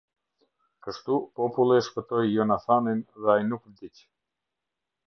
Kështu 0.87 1.17
populli 1.41 1.77
e 1.81 1.85
shpëtoi 1.89 2.33
Jonathanin 2.39 3.07
dhe 3.21 3.35
ai 3.37 3.47
nuk 3.53 3.71
vdiq. 3.77 4.07